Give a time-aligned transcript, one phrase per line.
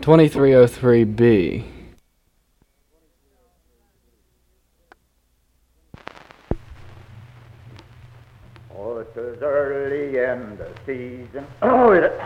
[0.00, 1.64] 2303B.
[8.74, 11.46] Oh, it was early in the season.
[11.62, 12.18] Oh, it,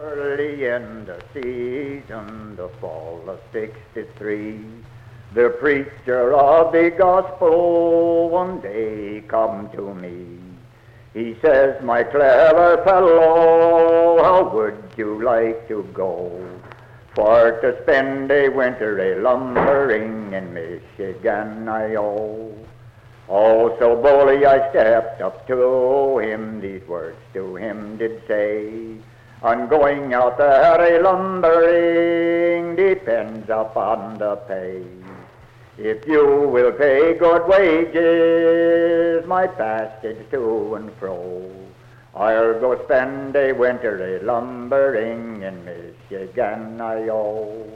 [0.00, 4.60] early in the season, the fall of 63.
[5.34, 10.41] The preacher of the gospel one day come to me.
[11.14, 16.30] He says, my clever fellow, how would you like to go
[17.14, 22.56] for to spend a winter a lumbering in Michigan, I oh.
[23.28, 28.96] Oh, so boldly I stepped up to him, these words to him did say,
[29.42, 34.82] on going out there a lumbering depends upon the pay.
[35.78, 41.50] If you will pay good wages, my passage to and fro,
[42.14, 47.66] I'll go spend a winter a lumbering in Michigan, I oh.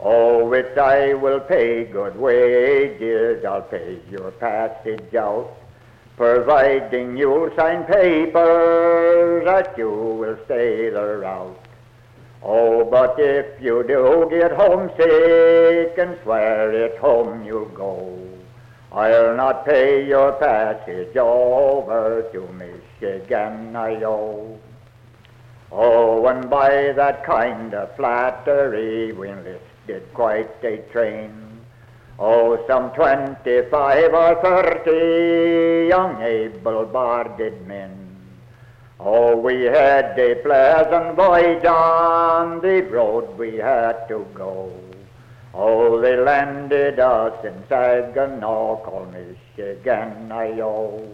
[0.00, 5.54] Oh, which I will pay good wages, I'll pay your passage out,
[6.16, 11.58] providing you'll sign papers that you will stay the route.
[12.44, 18.18] Oh, but if you do get homesick and swear at home you'll go,
[18.90, 24.58] I'll not pay your passage over to Michigan, I owe.
[25.70, 31.30] Oh, and by that kind of flattery we enlisted quite a train.
[32.18, 38.01] Oh, some twenty-five or thirty young able-bodied men.
[39.00, 44.72] Oh, we had a pleasant voyage on the road we had to go.
[45.54, 51.08] Oh, they landed us in Saginaw, Michigan, I oh.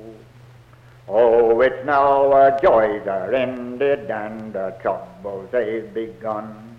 [1.60, 6.76] It's now our joys are ended and the troubles they've begun.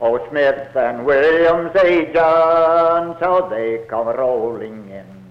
[0.00, 5.23] Oh, Smith and Williams agents, how they come rolling in.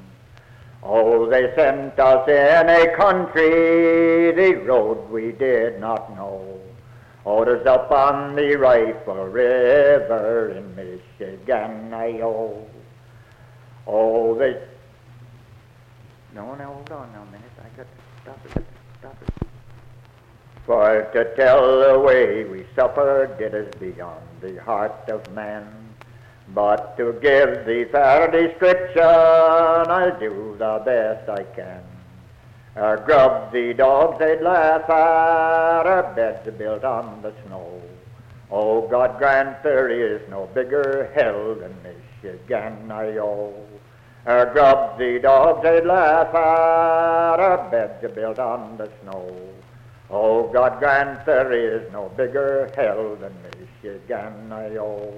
[0.86, 6.60] Oh, they sent us in a country, the road we did not know.
[7.26, 12.68] Oh, up on the Rifle River in Michigan, I oh.
[13.88, 14.62] Oh, they...
[16.36, 17.52] No, no, hold on now a minute.
[17.64, 18.66] I got to stop it,
[19.00, 19.48] stop it.
[20.66, 25.93] For to tell the way we suffered, it is beyond the heart of man.
[26.50, 31.84] But to give the fair description, I'll do the best I can.
[32.76, 37.82] Our grub the dogs they'd laugh at, our beds built on the snow.
[38.52, 43.54] Oh, God grant there is no bigger hell than Michigan, I oh.
[44.26, 49.50] Our grub the dogs they'd laugh at, our beds built on the snow.
[50.10, 55.14] Oh, God grant there is no bigger hell than Michigan, I oh.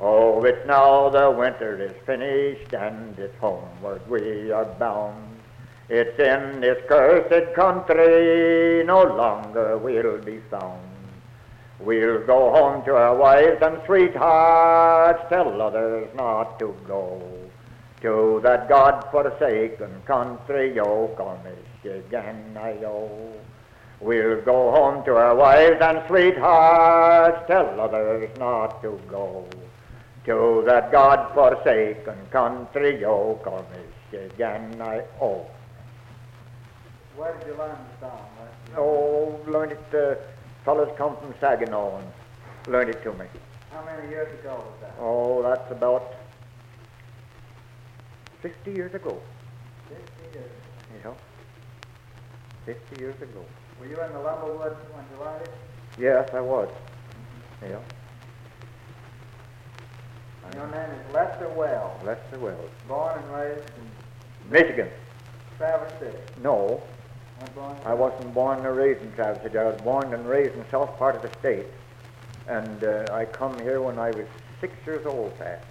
[0.00, 5.40] Oh, it's now the winter is finished and it's homeward we are bound.
[5.88, 10.80] It's in this cursed country no longer we'll be found.
[11.80, 17.20] We'll go home to our wives and sweethearts, tell others not to go
[18.00, 22.76] to that God-forsaken country, oh, called Michigan, I.
[24.00, 29.44] We'll go home to our wives and sweethearts, tell others not to go
[30.24, 33.66] to that God-forsaken country, oh, called
[34.12, 35.46] Michigan, I oh.
[37.16, 38.26] Where did you learn the song?
[38.76, 40.14] Oh, learned it, uh,
[40.64, 42.06] fellas come from Saginaw and
[42.72, 43.26] learned it to me.
[43.72, 44.94] How many years ago was that?
[45.00, 46.14] Oh, that's about
[48.42, 49.20] 50 years ago,
[49.88, 50.50] Fifty years.
[50.96, 51.16] you know.
[52.66, 53.44] 50 years ago.
[53.80, 55.50] Were you in the Lumberwood when you learned it?
[55.98, 56.68] Yes, I was.
[57.62, 57.78] Yeah.
[60.52, 62.70] I- Your name is Lester Wells, Lester Wells.
[62.86, 64.88] born and raised in Michigan.
[65.58, 66.18] Traverse City.
[66.42, 66.82] No,
[67.84, 69.58] I wasn't born or raised in Traverse City.
[69.58, 71.66] I was born and raised in the south part of the state.
[72.48, 74.26] And uh, I come here when I was
[74.60, 75.62] six years old, Pat.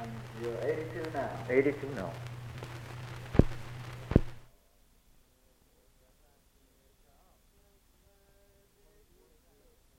[0.00, 0.10] And
[0.42, 1.30] you're 82 now.
[1.48, 2.10] 82 now.